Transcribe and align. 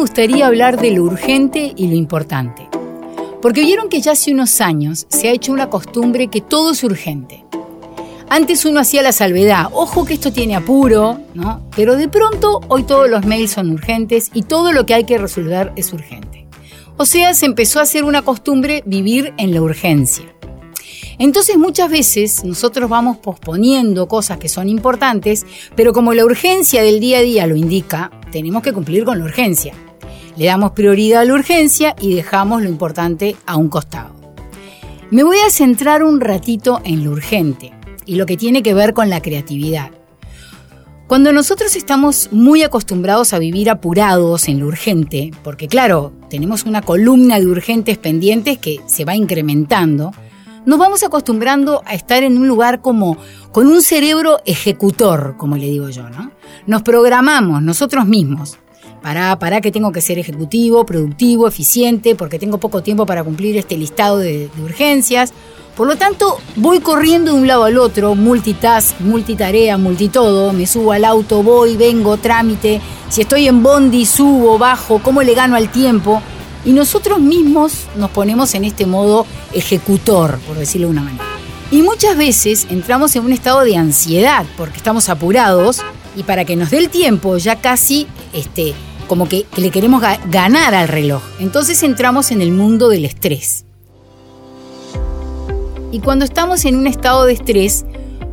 Gustaría 0.00 0.46
hablar 0.46 0.80
de 0.80 0.92
lo 0.92 1.02
urgente 1.04 1.74
y 1.76 1.88
lo 1.88 1.94
importante. 1.94 2.66
Porque 3.42 3.60
vieron 3.60 3.90
que 3.90 4.00
ya 4.00 4.12
hace 4.12 4.32
unos 4.32 4.62
años 4.62 5.06
se 5.10 5.28
ha 5.28 5.32
hecho 5.32 5.52
una 5.52 5.68
costumbre 5.68 6.28
que 6.28 6.40
todo 6.40 6.72
es 6.72 6.82
urgente. 6.82 7.44
Antes 8.30 8.64
uno 8.64 8.80
hacía 8.80 9.02
la 9.02 9.12
salvedad, 9.12 9.66
ojo 9.72 10.06
que 10.06 10.14
esto 10.14 10.32
tiene 10.32 10.56
apuro, 10.56 11.20
¿no? 11.34 11.60
Pero 11.76 11.96
de 11.96 12.08
pronto 12.08 12.60
hoy 12.68 12.84
todos 12.84 13.10
los 13.10 13.26
mails 13.26 13.50
son 13.50 13.70
urgentes 13.72 14.30
y 14.32 14.42
todo 14.42 14.72
lo 14.72 14.86
que 14.86 14.94
hay 14.94 15.04
que 15.04 15.18
resolver 15.18 15.70
es 15.76 15.92
urgente. 15.92 16.46
O 16.96 17.04
sea, 17.04 17.34
se 17.34 17.44
empezó 17.44 17.78
a 17.78 17.82
hacer 17.82 18.04
una 18.04 18.22
costumbre 18.22 18.82
vivir 18.86 19.34
en 19.36 19.52
la 19.52 19.60
urgencia. 19.60 20.24
Entonces 21.18 21.58
muchas 21.58 21.90
veces 21.90 22.42
nosotros 22.42 22.88
vamos 22.88 23.18
posponiendo 23.18 24.08
cosas 24.08 24.38
que 24.38 24.48
son 24.48 24.70
importantes, 24.70 25.44
pero 25.76 25.92
como 25.92 26.14
la 26.14 26.24
urgencia 26.24 26.82
del 26.82 27.00
día 27.00 27.18
a 27.18 27.22
día 27.22 27.46
lo 27.46 27.56
indica, 27.56 28.10
tenemos 28.32 28.62
que 28.62 28.72
cumplir 28.72 29.04
con 29.04 29.18
la 29.18 29.26
urgencia. 29.26 29.74
Le 30.40 30.46
damos 30.46 30.70
prioridad 30.70 31.20
a 31.20 31.24
la 31.26 31.34
urgencia 31.34 31.94
y 32.00 32.14
dejamos 32.14 32.62
lo 32.62 32.68
importante 32.70 33.36
a 33.44 33.56
un 33.56 33.68
costado. 33.68 34.14
Me 35.10 35.22
voy 35.22 35.36
a 35.46 35.50
centrar 35.50 36.02
un 36.02 36.18
ratito 36.18 36.80
en 36.82 37.04
lo 37.04 37.10
urgente 37.10 37.74
y 38.06 38.14
lo 38.14 38.24
que 38.24 38.38
tiene 38.38 38.62
que 38.62 38.72
ver 38.72 38.94
con 38.94 39.10
la 39.10 39.20
creatividad. 39.20 39.90
Cuando 41.06 41.34
nosotros 41.34 41.76
estamos 41.76 42.30
muy 42.32 42.62
acostumbrados 42.62 43.34
a 43.34 43.38
vivir 43.38 43.68
apurados 43.68 44.48
en 44.48 44.60
lo 44.60 44.68
urgente, 44.68 45.30
porque 45.44 45.68
claro, 45.68 46.14
tenemos 46.30 46.64
una 46.64 46.80
columna 46.80 47.38
de 47.38 47.46
urgentes 47.46 47.98
pendientes 47.98 48.56
que 48.56 48.80
se 48.86 49.04
va 49.04 49.14
incrementando, 49.14 50.10
nos 50.64 50.78
vamos 50.78 51.02
acostumbrando 51.02 51.82
a 51.84 51.92
estar 51.92 52.22
en 52.22 52.38
un 52.38 52.48
lugar 52.48 52.80
como 52.80 53.18
con 53.52 53.66
un 53.66 53.82
cerebro 53.82 54.38
ejecutor, 54.46 55.34
como 55.36 55.58
le 55.58 55.66
digo 55.66 55.90
yo, 55.90 56.08
¿no? 56.08 56.30
Nos 56.66 56.80
programamos 56.80 57.60
nosotros 57.60 58.06
mismos. 58.06 58.58
Para, 59.02 59.38
para 59.38 59.60
que 59.60 59.72
tengo 59.72 59.92
que 59.92 60.00
ser 60.00 60.18
ejecutivo, 60.18 60.84
productivo, 60.84 61.48
eficiente, 61.48 62.14
porque 62.14 62.38
tengo 62.38 62.58
poco 62.58 62.82
tiempo 62.82 63.06
para 63.06 63.24
cumplir 63.24 63.56
este 63.56 63.76
listado 63.76 64.18
de, 64.18 64.50
de 64.54 64.62
urgencias. 64.62 65.32
Por 65.76 65.86
lo 65.86 65.96
tanto, 65.96 66.38
voy 66.56 66.80
corriendo 66.80 67.32
de 67.32 67.38
un 67.38 67.46
lado 67.46 67.64
al 67.64 67.78
otro, 67.78 68.14
multitask, 68.14 69.00
multitarea, 69.00 69.78
multitodo, 69.78 70.52
me 70.52 70.66
subo 70.66 70.92
al 70.92 71.06
auto, 71.06 71.42
voy, 71.42 71.76
vengo, 71.76 72.18
trámite, 72.18 72.82
si 73.08 73.22
estoy 73.22 73.48
en 73.48 73.62
bondi, 73.62 74.04
subo, 74.04 74.58
bajo, 74.58 74.98
cómo 74.98 75.22
le 75.22 75.34
gano 75.34 75.56
al 75.56 75.70
tiempo. 75.70 76.20
Y 76.64 76.72
nosotros 76.72 77.20
mismos 77.20 77.86
nos 77.96 78.10
ponemos 78.10 78.54
en 78.54 78.64
este 78.64 78.84
modo 78.84 79.24
ejecutor, 79.54 80.38
por 80.40 80.58
decirlo 80.58 80.88
de 80.88 80.92
una 80.92 81.02
manera. 81.02 81.24
Y 81.70 81.82
muchas 81.82 82.16
veces 82.16 82.66
entramos 82.68 83.14
en 83.16 83.24
un 83.24 83.32
estado 83.32 83.60
de 83.60 83.76
ansiedad 83.76 84.44
porque 84.56 84.76
estamos 84.76 85.08
apurados 85.08 85.80
y 86.16 86.24
para 86.24 86.44
que 86.44 86.56
nos 86.56 86.70
dé 86.70 86.78
el 86.78 86.90
tiempo 86.90 87.38
ya 87.38 87.56
casi 87.56 88.06
este, 88.32 88.74
como 89.10 89.28
que, 89.28 89.44
le 89.56 89.72
queremos 89.72 90.00
ga 90.00 90.20
ganar 90.30 90.72
al 90.72 90.86
reloj. 90.86 91.20
Entonces 91.40 91.82
entramos 91.82 92.30
en 92.30 92.40
el 92.42 92.52
mundo 92.52 92.88
del 92.88 93.04
estrés. 93.04 93.64
Y 95.90 95.98
cuando 95.98 96.24
estamos 96.24 96.64
en 96.64 96.76
un 96.76 96.86
estado 96.86 97.24
de 97.24 97.32
estrés, 97.32 97.84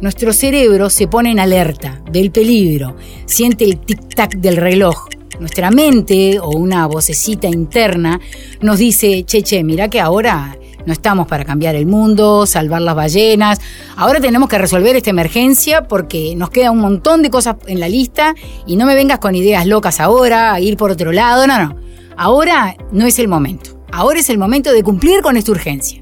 nuestro 0.01 0.33
cerebro 0.33 0.91
se 0.91 1.07
pone 1.07 1.31
en 1.31 1.39
alerta 1.39 1.99
del 2.11 2.29
peligro, 2.29 2.95
siente 3.25 3.65
el 3.65 3.81
tic-tac 3.81 4.38
del 4.38 4.57
reloj. 4.57 5.07
Nuestra 5.39 5.71
mente 5.71 6.39
o 6.39 6.51
una 6.51 6.85
vocecita 6.85 7.47
interna 7.47 8.19
nos 8.61 8.77
dice, 8.77 9.23
che, 9.23 9.41
che, 9.41 9.63
mira 9.63 9.89
que 9.89 9.99
ahora 9.99 10.59
no 10.88 10.94
estamos 10.94 11.28
para 11.28 11.44
cambiar 11.44 11.75
el 11.75 11.86
mundo, 11.86 12.46
salvar 12.46 12.81
las 12.81 12.96
ballenas. 12.96 13.59
Ahora 13.98 14.22
tenemos 14.22 14.48
que 14.48 14.58
resolver 14.58 14.96
esta 14.96 15.09
emergencia 15.09 15.84
porque 15.84 16.34
nos 16.36 16.50
queda 16.50 16.72
un 16.72 16.80
montón 16.80 17.22
de 17.22 17.30
cosas 17.30 17.58
en 17.68 17.81
la 17.81 17.90
lista 17.90 18.34
y 18.66 18.78
no 18.78 18.86
me 18.86 18.96
vengas 18.96 19.20
con 19.20 19.36
ideas 19.36 19.68
locas 19.68 20.00
ahora, 20.00 20.53
a 20.53 20.62
ir 20.62 20.78
por 20.78 20.90
otro 20.90 21.12
lado. 21.12 21.46
No, 21.46 21.59
no. 21.59 21.75
Ahora 22.16 22.78
no 22.94 23.06
es 23.06 23.20
el 23.20 23.28
momento. 23.28 23.84
Ahora 23.92 24.20
es 24.20 24.30
el 24.30 24.38
momento 24.38 24.72
de 24.72 24.81
cumplir 24.81 25.22
con 25.22 25.36
esta 25.36 25.52
urgencia. 25.52 26.02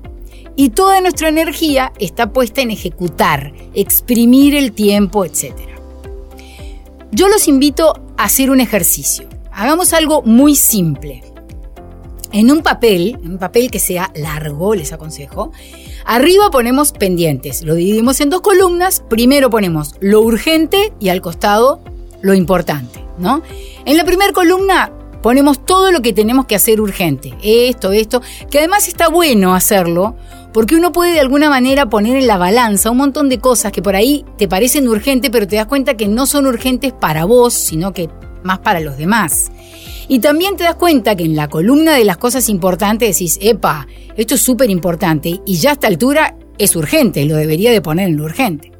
Y 0.55 0.69
toda 0.69 1.01
nuestra 1.01 1.29
energía 1.29 1.91
está 1.99 2.31
puesta 2.31 2.61
en 2.61 2.69
ejecutar, 2.69 3.53
exprimir 3.73 4.55
el 4.55 4.71
tiempo, 4.71 5.25
etc. 5.25 5.53
Yo 7.11 7.27
los 7.27 7.47
invito 7.47 8.01
a 8.17 8.25
hacer 8.25 8.51
un 8.51 8.61
ejercicio. 8.61 9.27
Hagamos 9.51 9.93
algo 9.93 10.21
muy 10.21 10.55
simple. 10.55 11.23
En 12.35 12.51
un 12.51 12.63
papel, 12.63 13.17
un 13.23 13.37
papel 13.37 13.71
que 13.71 13.79
sea 13.79 14.11
largo, 14.13 14.75
les 14.75 14.91
aconsejo, 14.91 15.53
arriba 16.03 16.51
ponemos 16.51 16.91
pendientes. 16.91 17.63
Lo 17.63 17.75
dividimos 17.75 18.19
en 18.19 18.29
dos 18.29 18.41
columnas. 18.41 19.05
Primero 19.09 19.49
ponemos 19.49 19.95
lo 20.01 20.19
urgente 20.19 20.91
y 20.99 21.07
al 21.07 21.21
costado 21.21 21.79
lo 22.21 22.33
importante, 22.33 22.99
¿no? 23.17 23.41
En 23.85 23.95
la 23.95 24.03
primera 24.03 24.33
columna 24.33 24.91
ponemos 25.23 25.63
todo 25.63 25.93
lo 25.93 26.01
que 26.01 26.11
tenemos 26.11 26.45
que 26.45 26.55
hacer 26.55 26.81
urgente. 26.81 27.33
Esto, 27.41 27.93
esto, 27.93 28.21
que 28.51 28.59
además 28.59 28.89
está 28.89 29.07
bueno 29.07 29.55
hacerlo 29.55 30.17
porque 30.51 30.75
uno 30.75 30.91
puede 30.91 31.13
de 31.13 31.21
alguna 31.21 31.49
manera 31.49 31.85
poner 31.85 32.17
en 32.17 32.27
la 32.27 32.37
balanza 32.37 32.91
un 32.91 32.97
montón 32.97 33.29
de 33.29 33.39
cosas 33.39 33.71
que 33.71 33.81
por 33.81 33.95
ahí 33.95 34.25
te 34.37 34.49
parecen 34.49 34.89
urgentes, 34.89 35.31
pero 35.31 35.47
te 35.47 35.55
das 35.55 35.67
cuenta 35.67 35.95
que 35.95 36.09
no 36.09 36.25
son 36.25 36.47
urgentes 36.47 36.91
para 36.91 37.23
vos, 37.23 37.53
sino 37.53 37.93
que 37.93 38.09
más 38.43 38.59
para 38.59 38.81
los 38.81 38.97
demás. 38.97 39.51
Y 40.07 40.19
también 40.19 40.55
te 40.55 40.63
das 40.63 40.75
cuenta 40.75 41.15
que 41.15 41.23
en 41.23 41.35
la 41.35 41.47
columna 41.47 41.95
de 41.95 42.05
las 42.05 42.17
cosas 42.17 42.49
importantes 42.49 43.17
decís, 43.17 43.37
epa, 43.41 43.87
esto 44.15 44.35
es 44.35 44.41
súper 44.41 44.69
importante 44.69 45.41
y 45.45 45.55
ya 45.55 45.71
a 45.71 45.73
esta 45.73 45.87
altura 45.87 46.35
es 46.57 46.75
urgente, 46.75 47.25
lo 47.25 47.35
debería 47.35 47.71
de 47.71 47.81
poner 47.81 48.09
en 48.09 48.17
lo 48.17 48.25
urgente. 48.25 48.71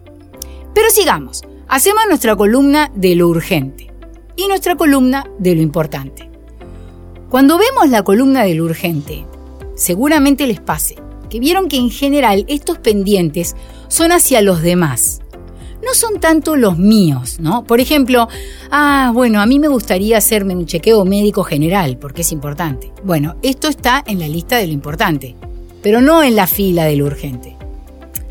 Pero 0.74 0.90
sigamos, 0.90 1.42
hacemos 1.68 2.04
nuestra 2.08 2.36
columna 2.36 2.92
de 2.96 3.16
lo 3.16 3.28
urgente 3.28 3.92
y 4.36 4.48
nuestra 4.48 4.76
columna 4.76 5.26
de 5.40 5.56
lo 5.56 5.62
importante. 5.62 6.30
Cuando 7.30 7.58
vemos 7.58 7.90
la 7.90 8.04
columna 8.04 8.44
de 8.44 8.56
lo 8.56 8.66
urgente, 8.66 9.26
seguramente 9.76 10.48
les 10.48 10.60
pase 10.60 10.96
que 11.30 11.40
vieron 11.40 11.68
que 11.68 11.78
en 11.78 11.90
general 11.90 12.46
estos 12.48 12.78
pendientes 12.78 13.56
son 13.88 14.12
hacia 14.12 14.42
los 14.42 14.62
demás. 14.62 15.22
No 15.86 15.94
son 15.94 16.20
tanto 16.20 16.56
los 16.56 16.80
míos, 16.80 17.38
¿no? 17.40 17.64
Por 17.64 17.80
ejemplo, 17.80 18.28
ah, 18.72 19.12
bueno, 19.14 19.40
a 19.40 19.46
mí 19.46 19.60
me 19.60 19.68
gustaría 19.68 20.18
hacerme 20.18 20.56
un 20.56 20.66
chequeo 20.66 21.06
médico 21.06 21.44
general, 21.44 21.98
porque 21.98 22.22
es 22.22 22.32
importante. 22.32 22.92
Bueno, 23.04 23.36
esto 23.44 23.68
está 23.68 24.04
en 24.08 24.20
la 24.20 24.28
lista 24.28 24.58
de 24.58 24.66
lo 24.66 24.74
importante, 24.74 25.36
pero 25.84 26.02
no 26.02 26.24
en 26.24 26.36
la 26.36 26.48
fila 26.48 26.86
de 26.86 26.96
lo 26.96 27.06
urgente. 27.06 27.56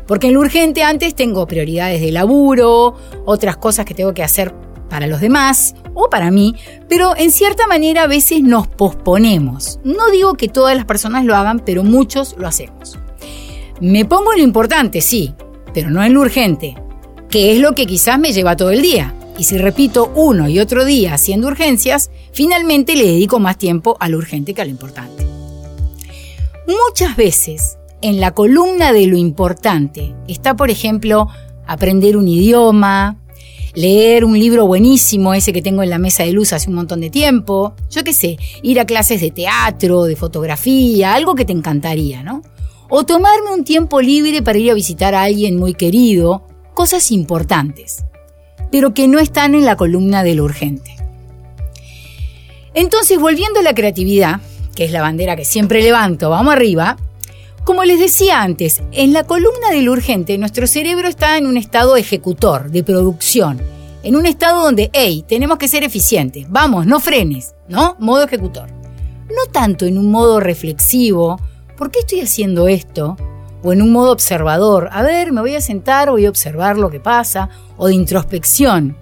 Porque 0.05 0.27
en 0.27 0.33
lo 0.33 0.41
urgente 0.41 0.83
antes 0.83 1.15
tengo 1.15 1.47
prioridades 1.47 2.01
de 2.01 2.11
laburo, 2.11 2.95
otras 3.25 3.55
cosas 3.55 3.85
que 3.85 3.93
tengo 3.93 4.13
que 4.13 4.23
hacer 4.23 4.53
para 4.89 5.07
los 5.07 5.21
demás 5.21 5.75
o 5.93 6.09
para 6.09 6.31
mí, 6.31 6.55
pero 6.89 7.15
en 7.15 7.31
cierta 7.31 7.67
manera 7.67 8.03
a 8.03 8.07
veces 8.07 8.43
nos 8.43 8.67
posponemos. 8.67 9.79
No 9.85 10.11
digo 10.11 10.33
que 10.33 10.49
todas 10.49 10.75
las 10.75 10.85
personas 10.85 11.23
lo 11.23 11.35
hagan, 11.35 11.59
pero 11.59 11.83
muchos 11.83 12.35
lo 12.37 12.47
hacemos. 12.47 12.99
Me 13.79 14.03
pongo 14.03 14.33
en 14.33 14.39
lo 14.39 14.43
importante, 14.43 14.99
sí, 14.99 15.33
pero 15.73 15.89
no 15.89 16.03
en 16.03 16.13
lo 16.13 16.21
urgente, 16.21 16.75
que 17.35 17.51
es 17.51 17.59
lo 17.59 17.75
que 17.75 17.85
quizás 17.85 18.17
me 18.17 18.31
lleva 18.31 18.55
todo 18.55 18.71
el 18.71 18.81
día. 18.81 19.13
Y 19.37 19.43
si 19.43 19.57
repito 19.57 20.09
uno 20.15 20.47
y 20.47 20.59
otro 20.59 20.85
día 20.85 21.15
haciendo 21.15 21.47
urgencias, 21.47 22.09
finalmente 22.31 22.95
le 22.95 23.03
dedico 23.03 23.41
más 23.41 23.57
tiempo 23.57 23.97
a 23.99 24.07
lo 24.07 24.19
urgente 24.19 24.53
que 24.53 24.61
a 24.61 24.63
lo 24.63 24.71
importante. 24.71 25.27
Muchas 26.65 27.17
veces 27.17 27.77
en 28.01 28.21
la 28.21 28.31
columna 28.31 28.93
de 28.93 29.07
lo 29.07 29.17
importante 29.17 30.15
está, 30.29 30.55
por 30.55 30.69
ejemplo, 30.69 31.27
aprender 31.67 32.15
un 32.15 32.29
idioma, 32.29 33.17
leer 33.73 34.23
un 34.23 34.39
libro 34.39 34.65
buenísimo, 34.65 35.33
ese 35.33 35.51
que 35.51 35.61
tengo 35.61 35.83
en 35.83 35.89
la 35.89 35.99
mesa 35.99 36.23
de 36.23 36.31
luz 36.31 36.53
hace 36.53 36.69
un 36.69 36.75
montón 36.75 37.01
de 37.01 37.09
tiempo, 37.09 37.73
yo 37.91 38.05
qué 38.05 38.13
sé, 38.13 38.37
ir 38.63 38.79
a 38.79 38.85
clases 38.85 39.19
de 39.19 39.31
teatro, 39.31 40.05
de 40.05 40.15
fotografía, 40.15 41.13
algo 41.13 41.35
que 41.35 41.43
te 41.43 41.51
encantaría, 41.51 42.23
¿no? 42.23 42.43
O 42.87 43.03
tomarme 43.03 43.51
un 43.53 43.65
tiempo 43.65 43.99
libre 43.99 44.41
para 44.41 44.57
ir 44.57 44.71
a 44.71 44.73
visitar 44.73 45.13
a 45.13 45.23
alguien 45.23 45.57
muy 45.57 45.73
querido, 45.73 46.47
cosas 46.75 47.11
importantes, 47.11 48.03
pero 48.71 48.93
que 48.93 49.07
no 49.07 49.17
están 49.17 49.55
en 49.55 49.65
la 49.65 49.75
columna 49.75 50.23
de 50.23 50.35
lo 50.35 50.43
urgente. 50.43 50.95
Entonces, 52.75 53.17
volviendo 53.17 53.61
a 53.61 53.63
la 53.63 53.73
creatividad, 53.73 54.41
que 54.75 54.85
es 54.85 54.91
la 54.91 55.01
bandera 55.01 55.35
que 55.35 55.45
siempre 55.45 55.81
levanto, 55.81 56.29
vamos 56.29 56.53
arriba, 56.53 56.97
como 57.63 57.83
les 57.83 57.99
decía 57.99 58.43
antes, 58.43 58.83
en 58.91 59.13
la 59.13 59.23
columna 59.23 59.71
del 59.71 59.89
urgente 59.89 60.37
nuestro 60.37 60.67
cerebro 60.67 61.07
está 61.07 61.37
en 61.37 61.47
un 61.47 61.57
estado 61.57 61.95
ejecutor, 61.95 62.69
de 62.69 62.83
producción, 62.83 63.59
en 64.03 64.15
un 64.15 64.27
estado 64.27 64.63
donde, 64.63 64.91
hey, 64.93 65.25
tenemos 65.27 65.57
que 65.57 65.67
ser 65.67 65.83
eficientes, 65.83 66.45
vamos, 66.49 66.85
no 66.85 66.99
frenes, 66.99 67.55
¿no? 67.67 67.95
Modo 67.97 68.23
ejecutor. 68.23 68.69
No 69.29 69.51
tanto 69.51 69.85
en 69.85 69.97
un 69.97 70.11
modo 70.11 70.39
reflexivo, 70.39 71.39
¿por 71.75 71.89
qué 71.89 71.99
estoy 71.99 72.19
haciendo 72.19 72.67
esto? 72.67 73.17
O 73.65 73.73
en 73.73 73.81
un 73.81 73.91
modo 73.91 74.11
observador, 74.11 74.89
a 74.91 75.01
ver, 75.01 75.33
me 75.33 75.41
voy 75.41 75.55
a 75.55 75.61
sentar, 75.61 76.11
voy 76.11 76.27
a 76.27 76.29
observar 76.29 76.77
lo 76.77 76.91
que 76.91 76.99
pasa, 76.99 77.49
o 77.77 77.87
de 77.87 77.95
introspección. 77.95 78.95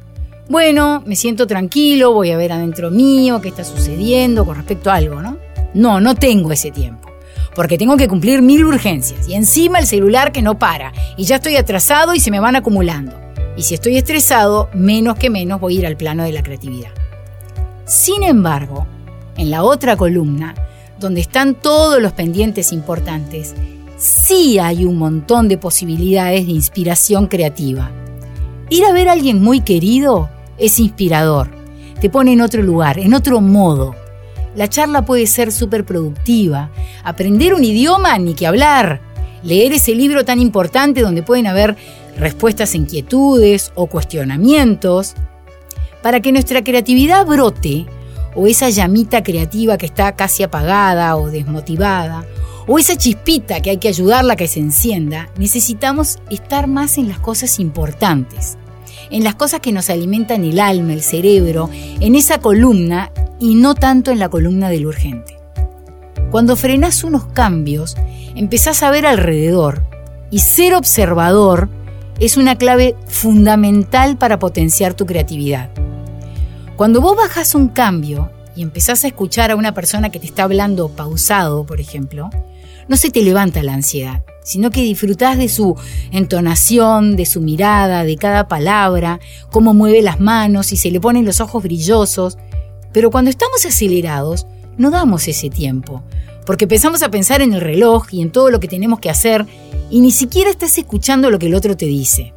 Bueno, 0.47 1.03
me 1.05 1.17
siento 1.17 1.45
tranquilo, 1.45 2.13
voy 2.13 2.31
a 2.31 2.37
ver 2.37 2.53
adentro 2.53 2.89
mío 2.89 3.41
qué 3.41 3.49
está 3.49 3.65
sucediendo 3.65 4.45
con 4.45 4.55
respecto 4.55 4.89
a 4.89 4.95
algo, 4.95 5.21
¿no? 5.21 5.37
No, 5.73 5.99
no 5.99 6.15
tengo 6.15 6.51
ese 6.51 6.71
tiempo 6.71 7.09
porque 7.55 7.77
tengo 7.77 7.97
que 7.97 8.07
cumplir 8.07 8.41
mil 8.41 8.65
urgencias 8.65 9.27
y 9.27 9.35
encima 9.35 9.79
el 9.79 9.85
celular 9.85 10.31
que 10.31 10.41
no 10.41 10.57
para 10.57 10.91
y 11.17 11.25
ya 11.25 11.35
estoy 11.35 11.55
atrasado 11.55 12.15
y 12.15 12.19
se 12.19 12.31
me 12.31 12.39
van 12.39 12.55
acumulando. 12.55 13.19
Y 13.55 13.63
si 13.63 13.75
estoy 13.75 13.97
estresado, 13.97 14.69
menos 14.73 15.17
que 15.17 15.29
menos 15.29 15.59
voy 15.59 15.75
a 15.75 15.79
ir 15.79 15.85
al 15.85 15.97
plano 15.97 16.23
de 16.23 16.31
la 16.31 16.41
creatividad. 16.41 16.89
Sin 17.85 18.23
embargo, 18.23 18.87
en 19.37 19.51
la 19.51 19.63
otra 19.63 19.95
columna, 19.95 20.55
donde 20.99 21.21
están 21.21 21.53
todos 21.53 22.01
los 22.01 22.13
pendientes 22.13 22.71
importantes, 22.71 23.53
sí 24.03 24.59
hay 24.59 24.85
un 24.85 24.97
montón 24.97 25.47
de 25.47 25.57
posibilidades 25.57 26.45
de 26.45 26.51
inspiración 26.51 27.27
creativa. 27.27 27.91
Ir 28.69 28.83
a 28.85 28.91
ver 28.91 29.07
a 29.07 29.13
alguien 29.13 29.41
muy 29.41 29.61
querido 29.61 30.29
es 30.57 30.79
inspirador, 30.79 31.49
te 32.01 32.09
pone 32.09 32.33
en 32.33 32.41
otro 32.41 32.61
lugar, 32.61 32.99
en 32.99 33.13
otro 33.13 33.39
modo, 33.39 33.95
la 34.55 34.67
charla 34.67 35.03
puede 35.03 35.25
ser 35.25 35.51
súper 35.51 35.83
productiva. 35.83 36.69
Aprender 37.03 37.53
un 37.53 37.63
idioma, 37.63 38.17
ni 38.19 38.35
que 38.35 38.45
hablar. 38.45 39.01
Leer 39.41 39.73
ese 39.73 39.95
libro 39.95 40.25
tan 40.25 40.39
importante 40.39 41.01
donde 41.01 41.23
pueden 41.23 41.47
haber 41.47 41.75
respuestas 42.17 42.73
a 42.73 42.77
inquietudes 42.77 43.71
o 43.73 43.87
cuestionamientos. 43.87 45.15
Para 46.03 46.19
que 46.19 46.31
nuestra 46.31 46.63
creatividad 46.63 47.25
brote, 47.25 47.87
o 48.35 48.47
esa 48.47 48.69
llamita 48.69 49.23
creativa 49.23 49.77
que 49.77 49.85
está 49.85 50.15
casi 50.15 50.43
apagada 50.43 51.15
o 51.15 51.29
desmotivada, 51.29 52.25
o 52.67 52.79
esa 52.79 52.95
chispita 52.95 53.61
que 53.61 53.71
hay 53.71 53.77
que 53.77 53.87
ayudarla 53.87 54.33
a 54.33 54.37
que 54.37 54.47
se 54.47 54.59
encienda, 54.59 55.29
necesitamos 55.37 56.19
estar 56.29 56.67
más 56.67 56.97
en 56.97 57.09
las 57.09 57.19
cosas 57.19 57.59
importantes, 57.59 58.57
en 59.09 59.23
las 59.23 59.35
cosas 59.35 59.59
que 59.59 59.71
nos 59.71 59.89
alimentan 59.89 60.43
el 60.43 60.59
alma, 60.59 60.93
el 60.93 61.01
cerebro, 61.01 61.69
en 61.73 62.15
esa 62.15 62.39
columna 62.39 63.11
y 63.39 63.55
no 63.55 63.75
tanto 63.75 64.11
en 64.11 64.19
la 64.19 64.29
columna 64.29 64.69
del 64.69 64.85
urgente. 64.85 65.37
Cuando 66.31 66.55
frenás 66.55 67.03
unos 67.03 67.25
cambios, 67.25 67.95
empezás 68.35 68.81
a 68.81 68.89
ver 68.89 69.05
alrededor 69.05 69.83
y 70.31 70.39
ser 70.39 70.73
observador 70.73 71.69
es 72.19 72.37
una 72.37 72.57
clave 72.57 72.95
fundamental 73.07 74.17
para 74.17 74.39
potenciar 74.39 74.93
tu 74.93 75.05
creatividad. 75.05 75.69
Cuando 76.75 77.01
vos 77.01 77.15
bajas 77.15 77.53
un 77.53 77.67
cambio 77.67 78.31
y 78.55 78.63
empezás 78.63 79.03
a 79.03 79.07
escuchar 79.07 79.51
a 79.51 79.55
una 79.55 79.73
persona 79.73 80.09
que 80.09 80.19
te 80.19 80.25
está 80.25 80.43
hablando 80.43 80.89
pausado, 80.89 81.65
por 81.65 81.79
ejemplo, 81.79 82.29
no 82.87 82.97
se 82.97 83.11
te 83.11 83.21
levanta 83.21 83.63
la 83.63 83.73
ansiedad, 83.73 84.23
sino 84.43 84.69
que 84.69 84.81
disfrutás 84.81 85.37
de 85.37 85.49
su 85.49 85.75
entonación, 86.11 87.15
de 87.15 87.25
su 87.25 87.41
mirada, 87.41 88.03
de 88.03 88.17
cada 88.17 88.47
palabra, 88.47 89.19
cómo 89.51 89.73
mueve 89.73 90.01
las 90.01 90.19
manos 90.19 90.71
y 90.71 90.77
se 90.77 90.91
le 90.91 90.99
ponen 90.99 91.25
los 91.25 91.39
ojos 91.39 91.63
brillosos, 91.63 92.37
pero 92.91 93.09
cuando 93.11 93.29
estamos 93.29 93.65
acelerados, 93.65 94.45
no 94.77 94.91
damos 94.91 95.27
ese 95.27 95.49
tiempo, 95.49 96.03
porque 96.45 96.65
empezamos 96.65 97.03
a 97.03 97.11
pensar 97.11 97.41
en 97.41 97.53
el 97.53 97.61
reloj 97.61 98.07
y 98.11 98.21
en 98.21 98.31
todo 98.31 98.49
lo 98.49 98.59
que 98.59 98.67
tenemos 98.67 98.99
que 98.99 99.09
hacer 99.09 99.45
y 99.89 100.01
ni 100.01 100.11
siquiera 100.11 100.49
estás 100.49 100.77
escuchando 100.77 101.29
lo 101.29 101.39
que 101.39 101.47
el 101.47 101.55
otro 101.55 101.77
te 101.77 101.85
dice. 101.85 102.33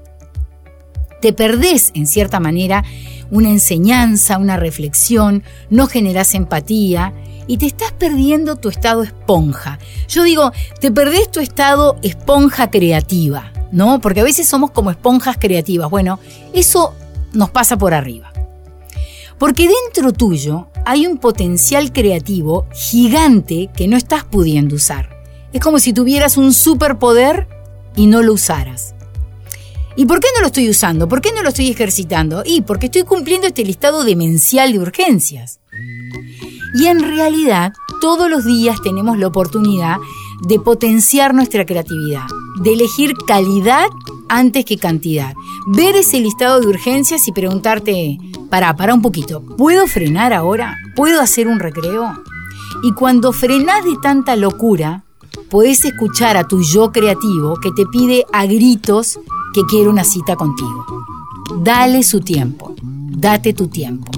Te 1.21 1.33
perdés, 1.33 1.91
en 1.95 2.07
cierta 2.07 2.41
manera, 2.41 2.85
una 3.31 3.49
enseñanza, 3.51 4.39
una 4.39 4.57
reflexión, 4.57 5.43
no 5.71 5.87
generás 5.87 6.35
empatía 6.35 7.13
y 7.47 7.59
te 7.59 7.67
estás 7.67 7.93
perdiendo 7.93 8.57
tu 8.57 8.69
estado 8.69 9.03
esponja. 9.03 9.79
Yo 10.09 10.23
digo, 10.23 10.53
te 10.81 10.91
perdés 10.91 11.31
tu 11.31 11.41
estado 11.41 11.97
esponja 12.03 12.71
creativa, 12.71 13.53
¿no? 13.73 14.01
Porque 14.01 14.21
a 14.21 14.25
veces 14.25 14.47
somos 14.47 14.71
como 14.71 14.91
esponjas 14.91 15.37
creativas. 15.39 15.91
Bueno, 15.91 16.19
eso 16.53 16.95
nos 17.33 17.51
pasa 17.51 17.77
por 17.77 17.95
arriba. 17.95 18.33
Porque 19.39 19.69
dentro 19.69 20.13
tuyo 20.13 20.69
hay 20.85 21.07
un 21.07 21.19
potencial 21.19 21.93
creativo 21.93 22.67
gigante 22.73 23.71
que 23.77 23.87
no 23.87 23.97
estás 23.97 24.25
pudiendo 24.25 24.77
usar. 24.77 25.11
Es 25.53 25.61
como 25.61 25.79
si 25.79 25.93
tuvieras 25.93 26.37
un 26.37 26.53
superpoder 26.53 27.49
y 27.95 28.07
no 28.07 28.23
lo 28.23 28.33
usaras. 28.33 28.95
¿Y 29.97 30.05
por 30.05 30.21
qué 30.21 30.29
no 30.35 30.43
lo 30.43 30.49
estoy 30.49 30.69
usando? 30.69 31.09
¿Por 31.09 31.23
qué 31.23 31.33
no 31.33 31.43
lo 31.43 31.49
estoy 31.49 31.71
ejercitando? 31.71 32.43
Y 32.45 32.61
porque 32.61 32.87
estoy 32.87 33.05
cumpliendo 33.05 33.47
este 33.47 33.65
listado 33.65 34.05
demencial 34.05 34.73
de 34.73 34.79
urgencias. 34.79 35.61
Y 36.79 36.87
en 36.87 37.01
realidad, 37.01 37.73
todos 38.03 38.29
los 38.29 38.45
días 38.45 38.83
tenemos 38.83 39.19
la 39.19 39.29
oportunidad 39.29 39.97
de 40.43 40.61
potenciar 40.61 41.35
nuestra 41.35 41.65
creatividad, 41.65 42.27
de 42.61 42.75
elegir 42.75 43.15
calidad 43.27 43.87
antes 44.29 44.67
que 44.67 44.77
cantidad. 44.77 45.33
Ver 45.69 45.97
ese 45.97 46.21
listado 46.21 46.61
de 46.61 46.67
urgencias 46.67 47.27
y 47.29 47.33
preguntarte, 47.33 48.19
para, 48.51 48.77
para 48.77 48.93
un 48.93 49.01
poquito, 49.01 49.41
¿puedo 49.41 49.87
frenar 49.87 50.35
ahora? 50.35 50.77
¿Puedo 50.95 51.23
hacer 51.23 51.49
un 51.49 51.61
recreo? 51.61 52.13
Y 52.83 52.93
cuando 52.93 53.33
frenás 53.33 53.83
de 53.85 53.97
tanta 54.03 54.37
locura, 54.37 55.05
podés 55.51 55.83
escuchar 55.87 56.37
a 56.37 56.47
tu 56.47 56.63
yo 56.63 56.93
creativo 56.93 57.57
que 57.57 57.71
te 57.73 57.87
pide 57.87 58.27
a 58.33 58.45
gritos 58.45 59.19
que 59.55 59.63
quiere 59.65 59.89
una 59.89 60.05
cita 60.05 60.37
contigo. 60.37 60.85
Dale 61.59 62.03
su 62.03 62.21
tiempo, 62.21 62.75
date 62.83 63.55
tu 63.55 63.69
tiempo. 63.69 64.13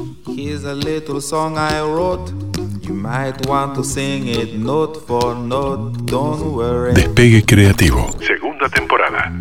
Despegue 6.94 7.44
creativo. 7.44 8.10
Segunda 8.26 8.68
temporada. 8.68 9.32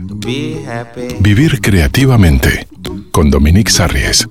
Vivir 1.20 1.62
creativamente 1.62 2.68
con 3.12 3.30
Dominique 3.30 3.72
Sarries. 3.72 4.28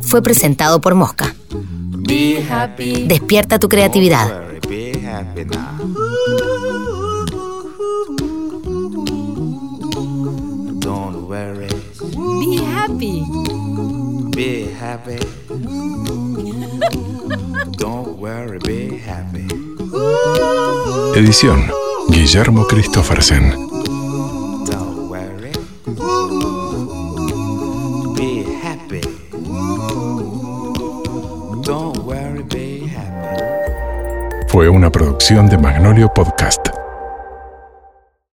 Fue 0.00 0.22
presentado 0.22 0.80
por 0.80 0.94
Mosca. 0.94 1.34
Despierta 3.06 3.58
tu 3.58 3.68
creatividad. 3.68 4.44
Be 4.68 4.92
happy. 5.06 5.44
Be 12.86 14.68
happy. 14.78 15.18
Don't 17.78 18.18
worry, 18.18 18.58
be 18.58 18.98
happy. 18.98 19.46
Edición 21.16 21.70
Guillermo 22.10 22.66
Christophersen. 22.66 23.52
Don't 24.66 25.08
worry. 25.08 25.52
Be 28.14 28.44
happy. 28.62 29.00
Don't 31.62 31.96
worry, 32.04 32.42
be 32.42 32.86
happy. 32.86 34.44
Fue 34.48 34.68
una 34.68 34.90
producción 34.90 35.48
de 35.48 35.56
Magnolio 35.56 36.12
Podcast. 36.12 36.33